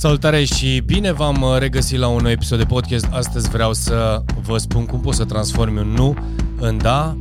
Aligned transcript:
Salutare 0.00 0.44
și 0.44 0.82
bine 0.86 1.12
v-am 1.12 1.42
uh, 1.42 1.58
regăsit 1.58 1.98
la 1.98 2.08
un 2.08 2.22
nou 2.22 2.30
episod 2.30 2.58
de 2.58 2.64
podcast. 2.64 3.06
Astăzi 3.10 3.50
vreau 3.50 3.72
să 3.72 4.22
vă 4.42 4.58
spun 4.58 4.86
cum 4.86 5.00
pot 5.00 5.14
să 5.14 5.24
transformi 5.24 5.78
un 5.78 5.88
nu 5.88 6.16
în 6.60 6.78
da, 6.78 7.16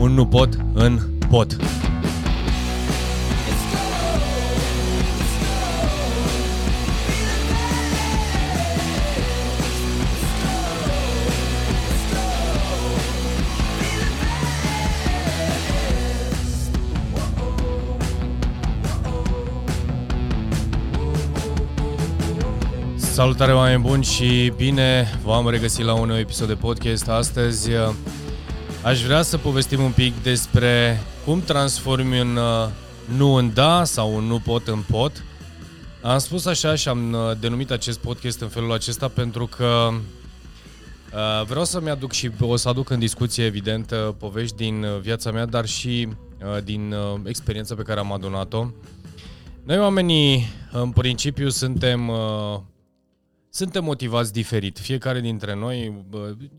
un 0.00 0.12
nu 0.12 0.26
pot 0.26 0.58
în 0.72 1.00
pot. 1.28 1.56
Salutare 23.20 23.52
oameni 23.52 23.82
buni 23.82 24.04
și 24.04 24.52
bine 24.56 25.18
v-am 25.22 25.48
regăsit 25.48 25.84
la 25.84 25.94
un 25.94 26.08
nou 26.08 26.18
episod 26.18 26.48
de 26.48 26.54
podcast. 26.54 27.08
Astăzi 27.08 27.72
uh, 27.72 27.94
aș 28.82 29.02
vrea 29.02 29.22
să 29.22 29.38
povestim 29.38 29.82
un 29.82 29.90
pic 29.90 30.22
despre 30.22 31.00
cum 31.24 31.40
transformi 31.40 32.20
un 32.20 32.36
uh, 32.36 32.68
nu 33.16 33.34
în 33.34 33.54
da 33.54 33.84
sau 33.84 34.14
un 34.14 34.24
nu 34.24 34.38
pot 34.38 34.68
în 34.68 34.82
pot. 34.90 35.24
Am 36.02 36.18
spus 36.18 36.46
așa 36.46 36.74
și 36.74 36.88
am 36.88 37.12
uh, 37.12 37.20
denumit 37.40 37.70
acest 37.70 37.98
podcast 37.98 38.40
în 38.40 38.48
felul 38.48 38.72
acesta 38.72 39.08
pentru 39.08 39.46
că 39.46 39.88
vreau 41.46 41.64
să-mi 41.64 41.90
aduc 41.90 42.12
și 42.12 42.30
o 42.40 42.56
să 42.56 42.68
aduc 42.68 42.90
în 42.90 42.98
discuție 42.98 43.44
evident 43.44 43.94
povești 44.18 44.56
din 44.56 44.86
viața 45.00 45.30
mea, 45.30 45.46
dar 45.46 45.66
și 45.66 46.08
din 46.64 46.94
experiența 47.24 47.74
pe 47.74 47.82
care 47.82 48.00
am 48.00 48.12
adunat-o. 48.12 48.66
Noi 49.64 49.78
oamenii, 49.78 50.46
în 50.72 50.90
principiu, 50.90 51.48
suntem 51.48 52.10
suntem 53.50 53.84
motivați 53.84 54.32
diferit. 54.32 54.78
Fiecare 54.78 55.20
dintre 55.20 55.54
noi, 55.54 56.04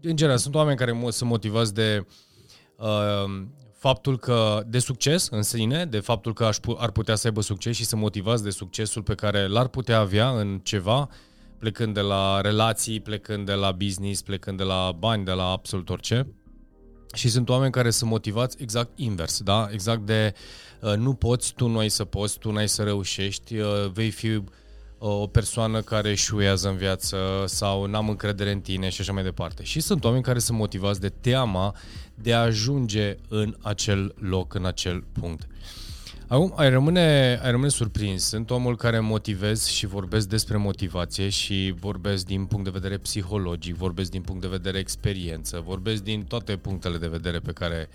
în 0.01 0.15
general, 0.15 0.37
sunt 0.37 0.55
oameni 0.55 0.77
care 0.77 0.99
sunt 1.09 1.29
motivați 1.29 1.73
de 1.73 2.05
uh, 2.75 3.45
faptul 3.81 4.17
că 4.17 4.63
de 4.67 4.79
succes 4.79 5.27
în 5.29 5.41
sine, 5.41 5.85
de 5.85 5.99
faptul 5.99 6.33
că 6.33 6.49
ar 6.77 6.91
putea 6.91 7.15
să 7.15 7.27
aibă 7.27 7.41
succes 7.41 7.75
și 7.75 7.85
să 7.85 7.95
motivați 7.95 8.43
de 8.43 8.49
succesul 8.49 9.03
pe 9.03 9.15
care 9.15 9.47
l-ar 9.47 9.67
putea 9.67 9.99
avea 9.99 10.29
în 10.29 10.59
ceva, 10.63 11.09
plecând 11.57 11.93
de 11.93 11.99
la 11.99 12.41
relații, 12.41 12.99
plecând 12.99 13.45
de 13.45 13.53
la 13.53 13.71
business, 13.71 14.21
plecând 14.21 14.57
de 14.57 14.63
la 14.63 14.91
bani, 14.99 15.25
de 15.25 15.31
la 15.31 15.43
absolut 15.43 15.89
orice. 15.89 16.27
Și 17.13 17.29
sunt 17.29 17.49
oameni 17.49 17.71
care 17.71 17.89
sunt 17.89 18.09
motivați 18.09 18.57
exact 18.59 18.99
invers, 18.99 19.41
da? 19.41 19.67
Exact 19.71 20.05
de 20.05 20.33
uh, 20.81 20.93
nu 20.93 21.13
poți, 21.13 21.53
tu 21.53 21.67
nu 21.67 21.77
ai 21.77 21.89
să 21.89 22.05
poți, 22.05 22.39
tu 22.39 22.51
nu 22.51 22.57
ai 22.57 22.69
să 22.69 22.83
reușești, 22.83 23.57
uh, 23.57 23.89
vei 23.93 24.09
fi 24.09 24.43
o 25.03 25.27
persoană 25.27 25.81
care 25.81 26.09
eșuează 26.09 26.69
în 26.69 26.75
viață 26.75 27.17
sau 27.45 27.85
n-am 27.85 28.09
încredere 28.09 28.51
în 28.51 28.59
tine 28.59 28.89
și 28.89 29.01
așa 29.01 29.13
mai 29.13 29.23
departe. 29.23 29.63
Și 29.63 29.79
sunt 29.79 30.03
oameni 30.03 30.23
care 30.23 30.39
sunt 30.39 30.57
motivați 30.57 30.99
de 30.99 31.09
teama 31.09 31.75
de 32.15 32.33
a 32.33 32.39
ajunge 32.39 33.17
în 33.27 33.55
acel 33.61 34.15
loc, 34.19 34.53
în 34.53 34.65
acel 34.65 35.03
punct. 35.19 35.47
Acum, 36.27 36.53
ai 36.55 36.69
rămâne, 36.69 37.39
ai 37.43 37.51
rămâne 37.51 37.69
surprins. 37.69 38.23
Sunt 38.23 38.51
omul 38.51 38.75
care 38.75 38.99
motivez 38.99 39.65
și 39.65 39.85
vorbesc 39.85 40.27
despre 40.27 40.57
motivație 40.57 41.29
și 41.29 41.73
vorbesc 41.79 42.25
din 42.25 42.45
punct 42.45 42.63
de 42.63 42.69
vedere 42.69 42.97
psihologic, 42.97 43.75
vorbesc 43.75 44.11
din 44.11 44.21
punct 44.21 44.41
de 44.41 44.47
vedere 44.47 44.77
experiență, 44.77 45.63
vorbesc 45.65 46.03
din 46.03 46.23
toate 46.23 46.57
punctele 46.57 46.97
de 46.97 47.07
vedere 47.07 47.39
pe 47.39 47.51
care, 47.51 47.89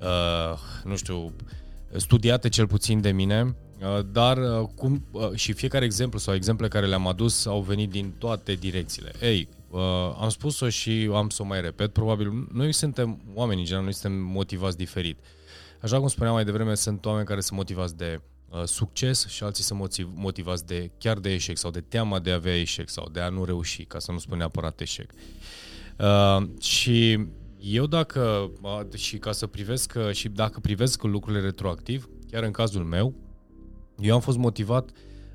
uh, 0.00 0.58
nu 0.84 0.96
știu, 0.96 1.32
studiate 1.96 2.48
cel 2.48 2.66
puțin 2.66 3.00
de 3.00 3.10
mine 3.10 3.46
Uh, 3.46 3.67
dar 4.12 4.36
uh, 4.38 4.68
cum, 4.74 5.04
uh, 5.10 5.30
și 5.34 5.52
fiecare 5.52 5.84
exemplu 5.84 6.18
sau 6.18 6.34
exemple 6.34 6.68
care 6.68 6.86
le-am 6.86 7.06
adus 7.06 7.46
au 7.46 7.60
venit 7.60 7.90
din 7.90 8.14
toate 8.18 8.54
direcțiile. 8.54 9.12
Ei, 9.20 9.48
am 10.20 10.28
spus-o 10.28 10.68
și 10.68 11.10
am 11.14 11.28
să 11.28 11.42
o 11.42 11.44
mai 11.44 11.60
repet, 11.60 11.92
probabil 11.92 12.48
noi 12.52 12.72
suntem 12.72 13.20
oameni 13.34 13.58
în 13.58 13.64
general, 13.64 13.84
noi 13.84 13.94
suntem 13.94 14.20
motivați 14.20 14.76
diferit. 14.76 15.18
Așa 15.80 15.98
cum 15.98 16.08
spuneam 16.08 16.34
mai 16.34 16.44
devreme, 16.44 16.74
sunt 16.74 17.04
oameni 17.04 17.26
care 17.26 17.40
sunt 17.40 17.58
motivați 17.58 17.96
de 17.96 18.20
succes 18.64 19.26
și 19.26 19.42
alții 19.42 19.64
sunt 19.64 19.80
motivați 20.14 20.66
de 20.66 20.90
chiar 20.98 21.18
de 21.18 21.32
eșec 21.32 21.56
sau 21.56 21.70
de 21.70 21.80
teama 21.80 22.18
de 22.18 22.30
a 22.30 22.34
avea 22.34 22.60
eșec 22.60 22.88
sau 22.88 23.08
de 23.12 23.20
a 23.20 23.28
nu 23.28 23.44
reuși, 23.44 23.84
ca 23.84 23.98
să 23.98 24.12
nu 24.12 24.18
spun 24.18 24.36
neapărat 24.36 24.80
eșec. 24.80 25.10
Uh, 25.98 26.42
și 26.60 27.26
eu 27.60 27.86
dacă, 27.86 28.50
și 28.96 29.18
ca 29.18 29.32
să 29.32 29.46
privesc, 29.46 29.96
și 30.10 30.28
dacă 30.28 30.60
privesc 30.60 31.02
lucrurile 31.02 31.44
retroactiv, 31.44 32.08
chiar 32.30 32.42
în 32.42 32.50
cazul 32.50 32.84
meu, 32.84 33.14
eu 34.00 34.14
am 34.14 34.20
fost 34.20 34.36
motivat 34.36 34.90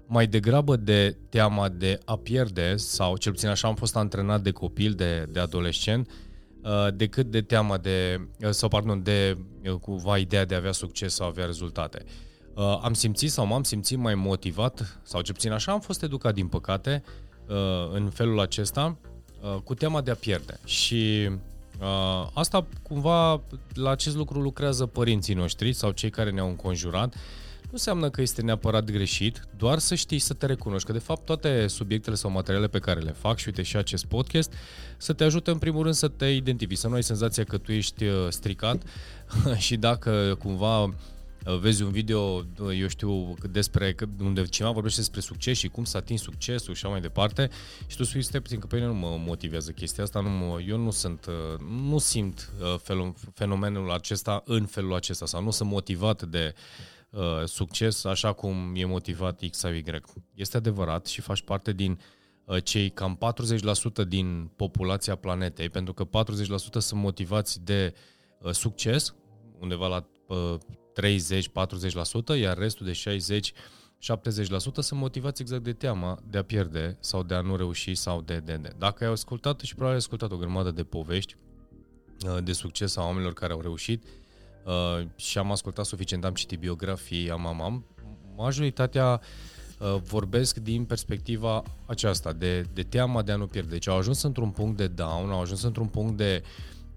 mai 0.08 0.28
degrabă 0.28 0.76
de 0.76 1.18
teama 1.30 1.70
de 1.70 2.00
a 2.06 2.16
pierde, 2.16 2.76
sau 2.76 3.18
cel 3.18 3.32
puțin 3.32 3.50
așa 3.50 3.68
am 3.68 3.76
fost 3.76 3.96
antrenat 3.96 4.42
de 4.42 4.52
copil, 4.52 4.94
de, 4.94 5.26
de 5.30 5.40
adolescent, 5.40 6.10
uh, 6.64 6.88
decât 6.96 7.26
de 7.26 7.42
teama 7.42 7.78
de, 7.78 8.28
uh, 8.40 8.50
sau 8.50 8.70
pardon, 8.70 9.04
de 9.04 9.38
uh, 9.66 9.72
cumva 9.72 10.18
ideea 10.18 10.46
de 10.46 10.54
a 10.54 10.58
avea 10.58 10.72
succes 10.72 11.14
sau 11.14 11.28
avea 11.28 11.46
rezultate. 11.46 12.04
Am 12.82 12.94
simțit 12.94 13.32
sau 13.32 13.46
m-am 13.46 13.64
simțit 13.64 13.98
mai 13.98 14.16
motivat, 14.16 15.00
sau 15.04 15.22
cel 15.22 15.34
puțin 15.34 15.52
așa 15.52 15.72
am 15.72 15.80
fost 15.80 16.04
educat 16.04 16.34
din 16.34 16.48
păcate, 16.48 17.04
în 17.94 18.10
felul 18.10 18.40
acesta, 18.40 18.98
cu 19.64 19.74
teama 19.74 20.02
de 20.02 20.12
a 20.12 20.16
pierde. 20.16 20.60
Și 20.66 21.30
asta 22.34 22.66
cumva, 22.82 23.42
la 23.74 23.90
acest 23.90 24.16
lucru 24.16 24.40
lucrează 24.40 24.86
părinții 24.86 25.34
noștri 25.34 25.74
sau 25.74 25.92
cei 25.92 26.10
care 26.10 26.32
ne-au 26.32 26.48
înconjurat, 26.48 27.16
nu 27.74 27.80
înseamnă 27.80 28.10
că 28.10 28.22
este 28.22 28.42
neapărat 28.42 28.92
greșit, 28.92 29.48
doar 29.58 29.80
să 29.80 29.96
știi 29.96 30.20
să 30.20 30.34
te 30.34 30.46
recunoști, 30.46 30.88
că 30.88 30.94
de 30.94 31.00
fapt 31.00 31.26
toate 31.26 31.68
subiectele 31.68 32.16
sau 32.16 32.32
materialele 32.32 32.70
pe 32.70 32.80
care 32.80 33.00
le 33.00 33.12
fac 33.12 33.38
și 33.38 33.48
uite 33.48 33.62
și 33.62 33.78
acest 33.78 34.06
podcast, 34.06 34.54
să 34.98 35.14
te 35.14 35.24
ajute 35.24 35.52
în 35.52 35.58
primul 35.58 35.84
rând 35.84 35.96
să 35.96 36.08
te 36.08 36.26
identifici, 36.26 36.78
să 36.78 36.88
nu 36.88 36.94
ai 36.94 37.04
senzația 37.04 37.44
că 37.44 37.58
tu 37.58 37.72
ești 37.72 38.06
uh, 38.06 38.28
stricat 38.30 38.84
și 39.66 39.76
dacă 39.76 40.36
cumva 40.40 40.84
uh, 40.84 40.92
vezi 41.60 41.84
un 41.84 41.92
video, 41.92 42.20
uh, 42.60 42.80
eu 42.80 42.88
știu, 42.88 43.34
despre 43.52 43.96
unde 44.20 44.44
cineva 44.46 44.74
vorbește 44.74 45.00
despre 45.00 45.22
succes 45.22 45.58
și 45.58 45.68
cum 45.68 45.84
să 45.84 45.98
atingi 45.98 46.24
succesul 46.24 46.74
și 46.74 46.86
așa 46.86 46.94
mai 46.94 47.02
departe 47.02 47.50
și 47.88 47.98
tu 47.98 48.04
spui, 48.04 48.22
stai 48.22 48.42
puțin, 48.42 48.60
că 48.60 48.68
pe 48.68 48.76
mine 48.76 48.88
nu 48.88 48.94
mă 48.94 49.18
motivează 49.26 49.72
chestia 49.72 50.04
asta, 50.04 50.20
nu 50.20 50.30
mă, 50.30 50.62
eu 50.68 50.78
nu 50.78 50.92
sunt, 50.92 51.26
nu 51.90 51.98
simt 51.98 52.50
fenomenul 53.34 53.92
acesta 53.92 54.42
în 54.46 54.66
felul 54.66 54.94
acesta 54.94 55.26
sau 55.26 55.44
nu 55.44 55.52
sunt 55.52 55.70
motivat 55.70 56.24
de 56.24 56.54
Uh, 56.56 56.93
succes 57.46 58.04
așa 58.04 58.34
cum 58.34 58.74
e 58.76 58.86
motivat 58.86 59.42
X 59.50 59.58
sau 59.58 59.72
Y. 59.72 59.84
Este 60.34 60.58
adevărat 60.58 61.06
și 61.06 61.22
faci 61.22 61.42
parte 61.42 61.72
din 61.74 62.00
uh, 62.46 62.64
cei 62.64 62.90
cam 62.90 63.18
40% 64.04 64.08
din 64.08 64.52
populația 64.56 65.16
planetei, 65.16 65.70
pentru 65.70 65.94
că 65.94 66.06
40% 66.06 66.08
sunt 66.72 67.02
motivați 67.02 67.64
de 67.64 67.94
uh, 68.40 68.52
succes, 68.52 69.16
undeva 69.60 69.88
la 69.88 70.08
30-40%, 72.36 72.40
iar 72.40 72.58
restul 72.58 72.86
de 72.86 72.94
60 72.94 73.52
70% 73.52 73.56
sunt 74.60 75.00
motivați 75.00 75.42
exact 75.42 75.64
de 75.64 75.74
teama 75.74 76.20
de 76.30 76.38
a 76.38 76.44
pierde 76.44 76.98
sau 77.00 77.24
de 77.24 77.34
a 77.34 77.42
nu 77.42 77.56
reuși 77.56 77.96
sau 77.96 78.22
de, 78.22 78.40
de, 78.40 78.56
de. 78.56 78.74
Dacă 78.78 79.04
ai 79.04 79.12
ascultat 79.12 79.60
și 79.60 79.72
probabil 79.72 79.94
ai 79.94 80.00
ascultat 80.00 80.32
o 80.32 80.38
grămadă 80.38 80.72
de 80.72 80.84
povești 80.84 81.36
de 82.44 82.54
succes 82.54 82.96
a 82.96 83.02
oamenilor 83.02 83.34
care 83.34 83.54
au 83.54 83.62
reușit, 83.62 84.04
uh, 84.04 84.23
și 85.16 85.38
am 85.38 85.52
ascultat 85.52 85.86
suficient, 85.86 86.26
am 86.26 86.34
citit 86.34 86.60
biografii, 86.60 87.32
am, 87.32 87.46
am, 87.46 87.62
am. 87.62 87.86
Majoritatea 88.36 89.22
uh, 89.80 89.96
vorbesc 90.04 90.58
din 90.58 90.86
perspectiva 90.86 91.64
aceasta, 91.86 92.34
de, 92.34 92.62
de 92.74 92.84
teama 92.84 93.22
de 93.22 93.32
a 93.32 93.36
nu 93.36 93.48
pierde. 93.48 93.70
Deci 93.70 93.88
au 93.88 93.98
ajuns 93.98 94.22
într-un 94.22 94.50
punct 94.50 94.78
de 94.78 94.88
down, 94.88 95.30
au 95.30 95.42
ajuns 95.42 95.64
într-un 95.64 95.88
punct 95.88 96.18
de, 96.18 96.44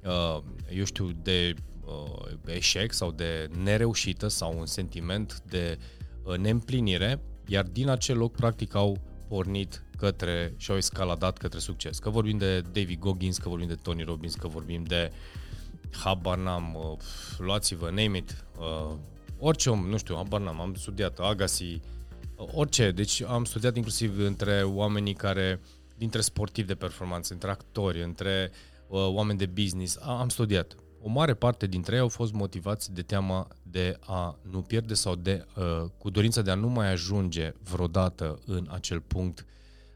uh, 0.04 0.42
eu 0.76 0.84
știu, 0.84 1.10
de 1.22 1.54
uh, 1.84 2.54
eșec 2.54 2.92
sau 2.92 3.10
de 3.10 3.50
nereușită 3.62 4.28
sau 4.28 4.58
un 4.58 4.66
sentiment 4.66 5.42
de 5.48 5.78
uh, 6.22 6.36
neîmplinire, 6.36 7.20
iar 7.46 7.64
din 7.64 7.88
acel 7.88 8.16
loc, 8.16 8.34
practic, 8.34 8.74
au 8.74 8.98
pornit 9.28 9.84
către 9.96 10.54
și 10.56 10.70
au 10.70 10.76
escaladat 10.76 11.38
către 11.38 11.58
succes. 11.58 11.98
Că 11.98 12.10
vorbim 12.10 12.38
de 12.38 12.60
David 12.60 12.98
Goggins, 12.98 13.38
că 13.38 13.48
vorbim 13.48 13.68
de 13.68 13.74
Tony 13.74 14.02
Robbins, 14.02 14.34
că 14.34 14.48
vorbim 14.48 14.84
de 14.84 15.10
uh, 15.12 15.44
habar 15.90 16.38
n-am, 16.38 16.74
uh, 16.74 16.98
luați-vă, 17.38 17.84
name 17.84 18.16
it, 18.16 18.44
uh, 18.58 18.94
orice 19.38 19.70
om, 19.70 19.88
nu 19.88 19.96
știu, 19.96 20.14
habar 20.14 20.40
n-am, 20.40 20.60
am 20.60 20.74
studiat 20.74 21.18
Agassi, 21.18 21.80
uh, 22.36 22.48
orice, 22.52 22.90
deci 22.90 23.22
am 23.22 23.44
studiat 23.44 23.76
inclusiv 23.76 24.18
între 24.18 24.62
oamenii 24.62 25.14
care, 25.14 25.60
dintre 25.96 26.20
sportivi 26.20 26.66
de 26.66 26.74
performanță, 26.74 27.32
între 27.32 27.50
actori, 27.50 28.02
între 28.02 28.50
uh, 28.88 29.06
oameni 29.06 29.38
de 29.38 29.46
business, 29.46 29.98
am 30.02 30.28
studiat. 30.28 30.76
O 31.02 31.08
mare 31.08 31.34
parte 31.34 31.66
dintre 31.66 31.94
ei 31.94 32.00
au 32.00 32.08
fost 32.08 32.32
motivați 32.32 32.92
de 32.92 33.02
teama 33.02 33.48
de 33.62 33.98
a 34.00 34.38
nu 34.50 34.62
pierde 34.62 34.94
sau 34.94 35.14
de, 35.14 35.46
uh, 35.56 35.90
cu 35.98 36.10
dorința 36.10 36.42
de 36.42 36.50
a 36.50 36.54
nu 36.54 36.68
mai 36.68 36.92
ajunge 36.92 37.52
vreodată 37.70 38.38
în 38.46 38.68
acel 38.70 39.00
punct 39.00 39.46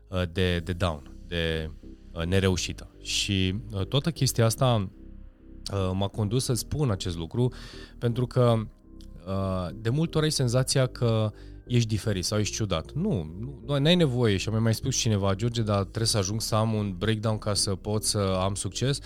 uh, 0.09 0.23
de, 0.33 0.59
de 0.59 0.73
down, 0.73 1.11
de 1.27 1.71
uh, 2.13 2.25
nereușită. 2.25 2.91
Și 3.01 3.55
uh, 3.73 3.87
toată 3.87 4.11
chestia 4.11 4.45
asta 4.45 4.91
Uh, 4.95 5.00
m-a 5.93 6.09
condus 6.09 6.45
să 6.45 6.53
spun 6.53 6.91
acest 6.91 7.17
lucru, 7.17 7.53
pentru 7.99 8.27
că 8.27 8.55
uh, 9.27 9.69
de 9.75 9.91
multe 9.91 10.17
ori 10.17 10.27
ai 10.27 10.33
senzația 10.33 10.87
că 10.87 11.33
ești 11.67 11.89
diferit 11.89 12.25
sau 12.25 12.39
ești 12.39 12.55
ciudat. 12.55 12.93
Nu, 12.93 13.31
nu 13.67 13.85
ai 13.85 13.95
nevoie 13.95 14.37
și 14.37 14.49
am 14.49 14.63
mai 14.63 14.75
spus 14.75 14.97
cineva, 14.97 15.35
George, 15.35 15.63
dar 15.63 15.81
trebuie 15.81 16.07
să 16.07 16.19
ajung 16.19 16.41
să 16.41 16.55
am 16.55 16.73
un 16.73 16.95
breakdown 16.99 17.39
ca 17.39 17.55
să 17.55 17.75
pot 17.75 18.05
să 18.05 18.19
am 18.19 18.55
succes. 18.55 18.99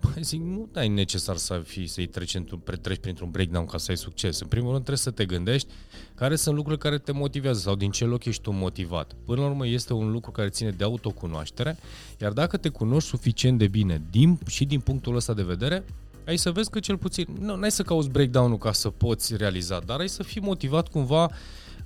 Păi 0.00 0.22
zic, 0.22 0.40
nu 0.40 0.68
ai 0.74 0.88
necesar 0.88 1.36
să 1.36 1.62
fii, 1.64 1.86
să-i 1.86 2.06
treci, 2.06 2.36
treci 2.80 2.98
printr-un 3.00 3.30
breakdown 3.30 3.66
ca 3.66 3.78
să 3.78 3.90
ai 3.90 3.96
succes. 3.96 4.40
În 4.40 4.46
primul 4.46 4.70
rând 4.70 4.84
trebuie 4.84 5.04
să 5.04 5.10
te 5.10 5.24
gândești 5.26 5.68
care 6.14 6.36
sunt 6.36 6.54
lucrurile 6.54 6.82
care 6.82 6.98
te 6.98 7.12
motivează 7.12 7.60
sau 7.60 7.74
din 7.74 7.90
ce 7.90 8.04
loc 8.04 8.24
ești 8.24 8.42
tu 8.42 8.50
motivat. 8.50 9.16
Până 9.24 9.40
la 9.40 9.46
urmă 9.46 9.66
este 9.66 9.92
un 9.92 10.10
lucru 10.10 10.30
care 10.30 10.48
ține 10.48 10.70
de 10.70 10.84
autocunoaștere, 10.84 11.76
iar 12.20 12.32
dacă 12.32 12.56
te 12.56 12.68
cunoști 12.68 13.08
suficient 13.08 13.58
de 13.58 13.68
bine 13.68 14.02
din, 14.10 14.38
și 14.46 14.64
din 14.64 14.80
punctul 14.80 15.16
ăsta 15.16 15.34
de 15.34 15.42
vedere, 15.42 15.84
ai 16.26 16.36
să 16.36 16.50
vezi 16.50 16.70
că 16.70 16.80
cel 16.80 16.98
puțin, 16.98 17.26
nu 17.40 17.60
ai 17.62 17.70
să 17.70 17.82
cauți 17.82 18.08
breakdown-ul 18.08 18.58
ca 18.58 18.72
să 18.72 18.90
poți 18.90 19.36
realiza, 19.36 19.78
dar 19.86 20.00
ai 20.00 20.08
să 20.08 20.22
fii 20.22 20.40
motivat 20.40 20.88
cumva 20.88 21.30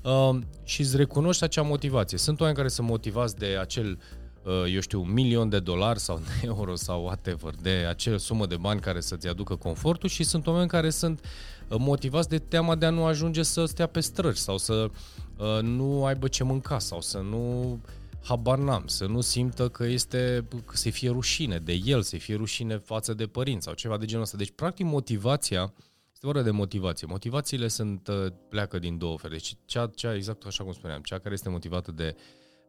uh, 0.02 0.38
și 0.64 0.80
îți 0.80 0.96
recunoști 0.96 1.44
acea 1.44 1.62
motivație. 1.62 2.18
Sunt 2.18 2.40
oameni 2.40 2.56
care 2.58 2.68
sunt 2.68 2.88
motivați 2.88 3.36
de 3.36 3.56
acel 3.60 3.98
uh, 4.44 4.72
eu 4.74 4.80
știu, 4.80 5.00
un 5.00 5.12
milion 5.12 5.48
de 5.48 5.58
dolari 5.58 5.98
sau 5.98 6.20
de 6.26 6.46
euro 6.46 6.74
sau 6.74 7.04
whatever, 7.04 7.52
de 7.62 7.86
acel 7.88 8.18
sumă 8.18 8.46
de 8.46 8.56
bani 8.56 8.80
care 8.80 9.00
să-ți 9.00 9.28
aducă 9.28 9.56
confortul 9.56 10.08
și 10.08 10.24
sunt 10.24 10.46
oameni 10.46 10.68
care 10.68 10.90
sunt 10.90 11.20
uh, 11.68 11.76
motivați 11.78 12.28
de 12.28 12.38
teama 12.38 12.74
de 12.74 12.86
a 12.86 12.90
nu 12.90 13.04
ajunge 13.04 13.42
să 13.42 13.64
stea 13.64 13.86
pe 13.86 14.00
străzi 14.00 14.42
sau 14.42 14.58
să 14.58 14.88
uh, 15.36 15.62
nu 15.62 16.04
aibă 16.04 16.28
ce 16.28 16.44
mânca 16.44 16.78
sau 16.78 17.00
să 17.00 17.18
nu 17.18 17.78
habar 18.24 18.58
n-am, 18.58 18.86
să 18.86 19.06
nu 19.06 19.20
simtă 19.20 19.68
că 19.68 19.84
este, 19.84 20.48
că 20.64 20.76
se 20.76 20.90
fie 20.90 21.10
rușine 21.10 21.58
de 21.58 21.72
el, 21.84 22.02
să 22.02 22.16
fie 22.16 22.34
rușine 22.34 22.76
față 22.76 23.14
de 23.14 23.26
părinți 23.26 23.64
sau 23.64 23.74
ceva 23.74 23.98
de 23.98 24.04
genul 24.04 24.22
ăsta. 24.22 24.36
Deci, 24.36 24.50
practic, 24.50 24.86
motivația 24.86 25.74
este 26.12 26.26
vorba 26.26 26.42
de 26.42 26.50
motivație. 26.50 27.06
Motivațiile 27.10 27.68
sunt, 27.68 28.08
uh, 28.08 28.26
pleacă 28.48 28.78
din 28.78 28.98
două 28.98 29.18
feluri. 29.18 29.40
Deci, 29.40 29.56
cea, 29.64 29.86
cea, 29.86 30.14
exact 30.14 30.44
așa 30.44 30.64
cum 30.64 30.72
spuneam, 30.72 31.00
cea 31.00 31.18
care 31.18 31.34
este 31.34 31.48
motivată 31.48 31.92
de 31.92 32.16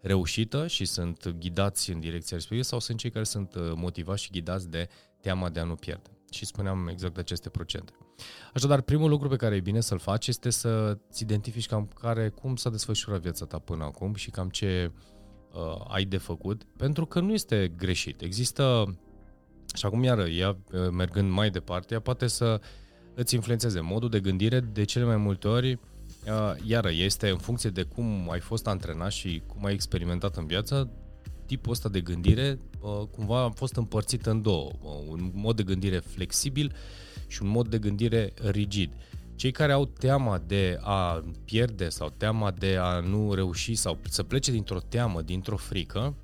reușită 0.02 0.68
și 0.68 0.86
sunt 0.86 1.28
ghidați 1.28 1.92
în 1.92 2.00
direcția 2.00 2.38
respectivă 2.38 2.68
sau 2.68 2.80
sunt 2.80 2.98
cei 2.98 3.10
care 3.10 3.24
sunt 3.24 3.56
uh, 3.56 3.72
motivați 3.75 4.24
și 4.24 4.31
ghidați 4.31 4.69
de 4.69 4.90
teama 5.22 5.50
de 5.50 5.60
a 5.60 5.63
nu 5.63 5.75
pierde. 5.75 6.10
Și 6.31 6.46
spuneam 6.46 6.88
exact 6.88 7.18
aceste 7.18 7.50
procente. 7.50 7.94
Așadar, 8.54 8.81
primul 8.81 9.10
lucru 9.10 9.28
pe 9.28 9.36
care 9.36 9.56
e 9.56 9.60
bine 9.60 9.81
să-l 9.81 10.00
faci 10.00 10.28
este 10.28 10.50
să-ți 10.50 11.24
identifici 11.24 11.68
cam 11.68 11.90
care, 12.00 12.30
cum 12.30 12.56
s-a 12.56 12.69
desfășurat 12.69 13.22
viața 13.22 13.46
ta 13.46 13.60
până 13.60 13.84
acum 13.84 14.13
și 14.13 14.30
cam 14.30 14.50
ce 14.50 14.92
uh, 14.94 15.15
uh, 15.56 15.86
ai 15.88 16.06
de 16.06 16.18
făcut, 16.18 16.63
pentru 16.78 17.06
că 17.06 17.19
nu 17.19 17.34
este 17.34 17.72
greșit. 17.78 18.22
Există, 18.22 18.96
și 19.75 19.86
acum 19.86 20.04
iară, 20.04 20.28
ea 20.28 20.50
uh, 20.50 20.90
mergând 20.92 21.31
mai 21.31 21.50
departe, 21.50 21.94
ea 21.94 22.00
poate 22.00 22.28
să 22.28 22.62
îți 23.13 23.36
influențeze 23.36 23.80
modul 23.80 24.10
de 24.10 24.19
gândire 24.19 24.60
de 24.60 24.84
cele 24.84 25.06
mai 25.06 25.18
multe 25.18 25.48
ori, 25.48 25.72
uh, 25.72 26.54
iară, 26.66 26.92
este 26.92 27.30
în 27.30 27.38
funcție 27.38 27.69
de 27.69 27.84
cum 27.84 28.30
ai 28.30 28.40
fost 28.40 28.68
antrenat 28.68 29.12
și 29.12 29.42
cum 29.48 29.66
ai 29.66 29.74
experimentat 29.74 30.36
în 30.36 30.46
viață, 30.46 30.92
tipul 31.46 31.72
ăsta 31.72 31.90
de 31.90 32.02
gândire 32.02 32.60
uh, 32.81 33.07
cumva 33.12 33.44
a 33.44 33.50
fost 33.50 33.75
împărțit 33.75 34.25
în 34.25 34.42
două. 34.42 34.72
Uh, 34.81 34.90
un 35.07 35.31
mod 35.34 35.56
de 35.56 35.63
gândire 35.63 35.98
flexibil 35.98 36.75
și 37.28 37.42
un 37.42 37.48
mod 37.48 37.68
de 37.68 37.78
gândire 37.78 38.34
rigid. 38.52 38.92
Uh, 38.92 39.25
cei 39.36 39.52
care 39.52 39.72
au 39.72 39.86
teama 39.86 40.42
de 40.48 40.80
a 40.82 41.24
pierde 41.46 41.90
sau 41.90 42.14
teama 42.18 42.52
de 42.52 42.78
a 42.80 43.00
nu 43.00 43.34
reuși 43.34 43.76
sau 43.76 43.98
să 44.10 44.24
plece 44.24 44.52
dintr-o 44.52 44.80
teamă, 44.80 45.22
dintr-o 45.22 45.58
frică, 45.58 46.16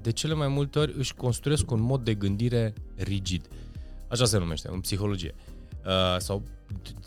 de 0.00 0.12
cele 0.12 0.34
mai 0.34 0.48
multe 0.48 0.78
ori 0.78 0.94
își 0.96 1.14
construiesc 1.14 1.70
un 1.70 1.80
mod 1.80 2.04
de 2.04 2.14
gândire 2.14 2.74
rigid. 2.96 3.48
Așa 4.08 4.24
se 4.24 4.38
numește, 4.38 4.68
în 4.72 4.80
psihologie. 4.80 5.34
Sau 6.18 6.42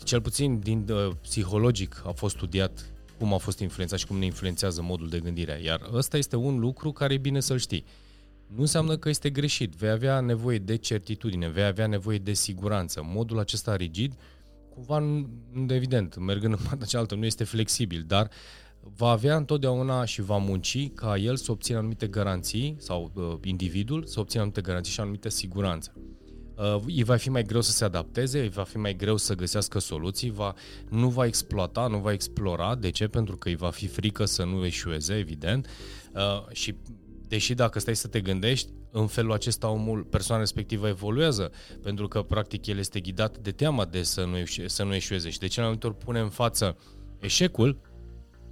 cel 0.04 0.20
puțin 0.20 0.58
din 0.58 0.90
psihologic 1.20 2.02
a 2.06 2.10
fost 2.10 2.36
studiat 2.36 2.92
cum 3.18 3.34
a 3.34 3.36
fost 3.36 3.58
influențat 3.58 3.98
și 3.98 4.06
cum 4.06 4.18
ne 4.18 4.24
influențează 4.24 4.82
modul 4.82 5.08
de 5.08 5.20
gândire. 5.20 5.60
Iar 5.62 5.80
ăsta 5.92 6.16
este 6.16 6.36
un 6.36 6.58
lucru 6.58 6.92
care 6.92 7.14
e 7.14 7.18
bine 7.18 7.40
să-l 7.40 7.58
știi. 7.58 7.84
Nu 8.46 8.60
înseamnă 8.60 8.96
că 8.96 9.08
este 9.08 9.30
greșit. 9.30 9.74
Vei 9.74 9.90
avea 9.90 10.20
nevoie 10.20 10.58
de 10.58 10.76
certitudine, 10.76 11.48
vei 11.48 11.64
avea 11.64 11.86
nevoie 11.86 12.18
de 12.18 12.32
siguranță. 12.32 13.02
Modul 13.04 13.38
acesta 13.38 13.76
rigid 13.76 14.14
cumva, 14.86 15.26
evident, 15.68 16.18
mergând 16.18 16.52
în 16.52 16.64
partea 16.68 16.86
cealaltă, 16.86 17.14
nu 17.14 17.24
este 17.24 17.44
flexibil, 17.44 18.04
dar 18.06 18.30
va 18.96 19.08
avea 19.08 19.36
întotdeauna 19.36 20.04
și 20.04 20.22
va 20.22 20.36
munci 20.36 20.90
ca 20.94 21.16
el 21.16 21.36
să 21.36 21.50
obțină 21.50 21.78
anumite 21.78 22.06
garanții 22.06 22.76
sau 22.78 23.10
uh, 23.14 23.34
individul 23.44 24.04
să 24.06 24.20
obțină 24.20 24.40
anumite 24.40 24.60
garanții 24.60 24.92
și 24.92 25.00
anumite 25.00 25.28
siguranță. 25.28 25.92
Uh, 26.56 26.76
îi 26.86 27.02
va 27.02 27.16
fi 27.16 27.30
mai 27.30 27.42
greu 27.42 27.60
să 27.60 27.70
se 27.70 27.84
adapteze, 27.84 28.40
îi 28.40 28.48
va 28.48 28.62
fi 28.62 28.76
mai 28.76 28.96
greu 28.96 29.16
să 29.16 29.34
găsească 29.34 29.78
soluții, 29.78 30.30
va, 30.30 30.54
nu 30.88 31.08
va 31.08 31.26
exploata, 31.26 31.86
nu 31.86 31.98
va 31.98 32.12
explora. 32.12 32.74
De 32.74 32.90
ce? 32.90 33.08
Pentru 33.08 33.36
că 33.36 33.48
îi 33.48 33.56
va 33.56 33.70
fi 33.70 33.86
frică 33.86 34.24
să 34.24 34.44
nu 34.44 34.64
eșueze, 34.64 35.14
evident. 35.14 35.66
Uh, 36.14 36.52
și 36.52 36.74
deși 37.30 37.54
dacă 37.54 37.78
stai 37.78 37.96
să 37.96 38.08
te 38.08 38.20
gândești, 38.20 38.68
în 38.90 39.06
felul 39.06 39.32
acesta 39.32 39.68
omul, 39.68 40.02
persoana 40.02 40.40
respectivă 40.40 40.88
evoluează, 40.88 41.50
pentru 41.82 42.08
că 42.08 42.22
practic 42.22 42.66
el 42.66 42.78
este 42.78 43.00
ghidat 43.00 43.38
de 43.38 43.50
teama 43.50 43.84
de 43.84 44.02
să 44.02 44.24
nu, 44.24 44.36
eșu- 44.36 44.68
să 44.68 44.82
nu 44.82 44.94
eșueze 44.94 45.30
și 45.30 45.38
de 45.38 45.46
ce 45.46 45.60
mai 45.60 45.68
multe 45.68 45.86
ori 45.86 45.96
pune 45.96 46.20
în 46.20 46.28
față 46.28 46.76
eșecul 47.20 47.80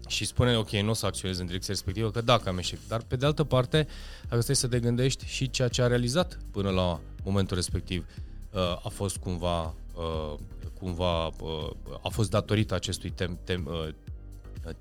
și 0.08 0.24
spune, 0.24 0.56
ok, 0.56 0.70
nu 0.70 0.90
o 0.90 0.92
să 0.92 1.06
acționez 1.06 1.38
în 1.38 1.46
direcția 1.46 1.74
respectivă, 1.74 2.10
că 2.10 2.20
dacă 2.20 2.48
am 2.48 2.58
eșec. 2.58 2.78
Dar 2.88 3.02
pe 3.02 3.16
de 3.16 3.26
altă 3.26 3.44
parte, 3.44 3.86
dacă 4.28 4.40
stai 4.40 4.56
să 4.56 4.68
te 4.68 4.80
gândești 4.80 5.26
și 5.26 5.50
ceea 5.50 5.68
ce 5.68 5.82
a 5.82 5.86
realizat 5.86 6.38
până 6.50 6.70
la 6.70 7.00
momentul 7.24 7.56
respectiv 7.56 8.06
uh, 8.52 8.60
a 8.60 8.88
fost 8.88 9.16
cumva, 9.16 9.74
uh, 9.94 10.34
cumva 10.78 11.26
uh, 11.26 11.70
a 12.02 12.08
fost 12.08 12.30
datorită 12.30 12.74
acestui 12.74 13.10
tem, 13.10 13.38
tem, 13.44 13.94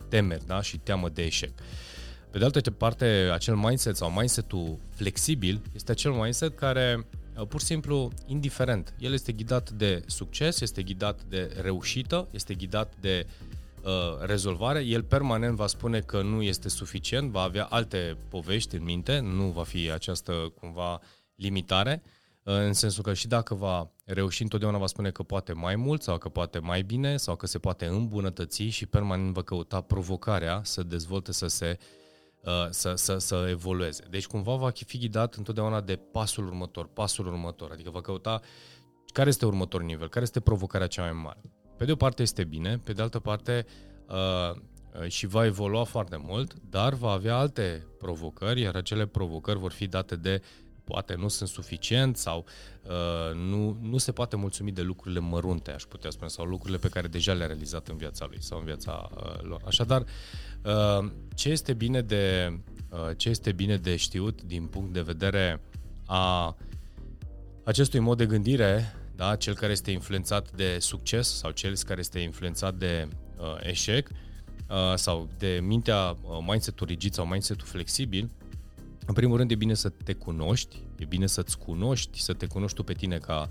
temeri 0.07 0.45
da? 0.45 0.61
și 0.61 0.77
teamă 0.77 1.09
de 1.09 1.23
eșec. 1.23 1.51
Pe 2.31 2.37
de 2.37 2.43
altă 2.43 2.71
parte, 2.71 3.29
acel 3.33 3.55
mindset 3.55 3.95
sau 3.95 4.11
mindset-ul 4.11 4.79
flexibil 4.89 5.61
este 5.75 5.91
acel 5.91 6.11
mindset 6.11 6.55
care 6.55 7.07
uh, 7.37 7.47
pur 7.47 7.59
și 7.59 7.65
simplu 7.65 8.11
indiferent. 8.25 8.93
El 8.99 9.13
este 9.13 9.31
ghidat 9.31 9.69
de 9.69 10.03
succes, 10.05 10.61
este 10.61 10.83
ghidat 10.83 11.23
de 11.23 11.57
reușită, 11.61 12.27
este 12.31 12.53
ghidat 12.53 12.93
de 12.99 13.27
uh, 13.83 13.91
rezolvare. 14.25 14.79
El 14.79 15.03
permanent 15.03 15.55
va 15.55 15.67
spune 15.67 15.99
că 15.99 16.21
nu 16.21 16.41
este 16.41 16.69
suficient, 16.69 17.31
va 17.31 17.41
avea 17.41 17.65
alte 17.65 18.17
povești 18.29 18.75
în 18.75 18.83
minte, 18.83 19.19
nu 19.19 19.43
va 19.43 19.63
fi 19.63 19.91
această 19.91 20.53
cumva 20.59 20.99
limitare, 21.35 22.01
uh, 22.43 22.53
în 22.53 22.73
sensul 22.73 23.03
că 23.03 23.13
și 23.13 23.27
dacă 23.27 23.53
va 23.53 23.91
reuși, 24.05 24.41
întotdeauna 24.41 24.77
va 24.77 24.87
spune 24.87 25.11
că 25.11 25.23
poate 25.23 25.53
mai 25.53 25.75
mult 25.75 26.01
sau 26.01 26.17
că 26.17 26.29
poate 26.29 26.59
mai 26.59 26.81
bine 26.81 27.17
sau 27.17 27.35
că 27.35 27.47
se 27.47 27.59
poate 27.59 27.85
îmbunătăți 27.85 28.63
și 28.63 28.85
permanent 28.85 29.33
va 29.33 29.41
căuta 29.41 29.81
provocarea 29.81 30.61
să 30.63 30.83
dezvolte, 30.83 31.31
să 31.31 31.47
se 31.47 31.77
uh, 31.79 31.85
Uh, 31.87 32.06
să, 32.69 32.93
să, 32.95 33.17
să 33.17 33.45
evolueze. 33.49 34.03
Deci 34.09 34.27
cumva 34.27 34.55
va 34.55 34.71
fi 34.85 34.97
ghidat 34.97 35.35
întotdeauna 35.35 35.81
de 35.81 35.95
pasul 35.95 36.45
următor, 36.45 36.87
pasul 36.87 37.27
următor, 37.27 37.71
adică 37.71 37.89
va 37.89 38.01
căuta 38.01 38.41
care 39.13 39.29
este 39.29 39.45
următorul 39.45 39.85
nivel, 39.85 40.09
care 40.09 40.25
este 40.25 40.39
provocarea 40.39 40.87
cea 40.87 41.01
mai 41.01 41.11
mare. 41.11 41.41
Pe 41.77 41.85
de 41.85 41.91
o 41.91 41.95
parte 41.95 42.21
este 42.21 42.43
bine, 42.43 42.77
pe 42.77 42.93
de 42.93 43.01
altă 43.01 43.19
parte 43.19 43.65
uh, 44.07 44.59
uh, 45.01 45.07
și 45.07 45.27
va 45.27 45.45
evolua 45.45 45.83
foarte 45.83 46.17
mult, 46.23 46.53
dar 46.69 46.93
va 46.93 47.11
avea 47.11 47.37
alte 47.37 47.87
provocări, 47.97 48.61
iar 48.61 48.75
acele 48.75 49.05
provocări 49.05 49.59
vor 49.59 49.71
fi 49.71 49.87
date 49.87 50.15
de 50.15 50.41
poate 50.87 51.15
nu 51.15 51.27
sunt 51.27 51.49
suficient 51.49 52.17
sau 52.17 52.45
uh, 52.83 53.35
nu, 53.35 53.77
nu 53.81 53.97
se 53.97 54.11
poate 54.11 54.35
mulțumi 54.35 54.71
de 54.71 54.81
lucrurile 54.81 55.19
mărunte, 55.19 55.71
aș 55.71 55.83
putea 55.83 56.09
spune, 56.09 56.29
sau 56.29 56.45
lucrurile 56.45 56.77
pe 56.77 56.89
care 56.89 57.07
deja 57.07 57.33
le-a 57.33 57.47
realizat 57.47 57.87
în 57.87 57.97
viața 57.97 58.25
lui 58.29 58.41
sau 58.41 58.59
în 58.59 58.65
viața 58.65 59.09
uh, 59.15 59.41
lor. 59.41 59.61
Așadar, 59.65 60.05
uh, 60.63 61.11
ce 61.35 61.49
este 61.49 61.73
bine 61.73 62.01
de 62.01 62.53
uh, 62.89 63.17
ce 63.17 63.29
este 63.29 63.51
bine 63.51 63.77
de 63.77 63.95
știut 63.95 64.41
din 64.41 64.65
punct 64.65 64.93
de 64.93 65.01
vedere 65.01 65.61
a 66.05 66.55
acestui 67.63 67.99
mod 67.99 68.17
de 68.17 68.25
gândire, 68.25 68.93
da, 69.15 69.35
cel 69.35 69.55
care 69.55 69.71
este 69.71 69.91
influențat 69.91 70.51
de 70.51 70.77
succes 70.79 71.37
sau 71.37 71.51
cel 71.51 71.77
care 71.85 71.99
este 71.99 72.19
influențat 72.19 72.75
de 72.75 73.07
uh, 73.37 73.55
eșec 73.61 74.09
uh, 74.69 74.95
sau 74.95 75.29
de 75.37 75.59
mintea 75.61 76.17
uh, 76.21 76.37
mindset-ul 76.47 76.87
rigid 76.87 77.13
sau 77.13 77.25
mindset-ul 77.25 77.67
flexibil, 77.67 78.29
în 79.07 79.13
primul 79.13 79.37
rând 79.37 79.51
e 79.51 79.55
bine 79.55 79.73
să 79.73 79.89
te 79.89 80.13
cunoști, 80.13 80.75
e 80.95 81.05
bine 81.05 81.27
să-ți 81.27 81.57
cunoști, 81.57 82.21
să 82.21 82.33
te 82.33 82.45
cunoști 82.45 82.75
tu 82.75 82.83
pe 82.83 82.93
tine 82.93 83.17
ca 83.17 83.49